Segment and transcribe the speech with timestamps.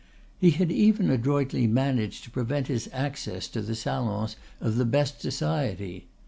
[0.39, 5.21] He had even adroitly managed to prevent his access to the salons of the best
[5.21, 6.07] society.